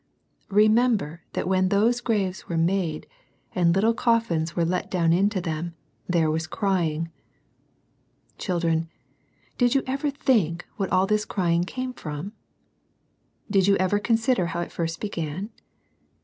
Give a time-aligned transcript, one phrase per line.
[0.49, 3.05] remember that when those graves were made,
[3.53, 5.75] and little coffins were let down into them,
[6.07, 7.11] there was" crying."
[8.39, 8.89] Children,
[9.59, 12.33] did you ever think what all this crying came from?
[13.51, 15.51] Did you ever consider how it first began?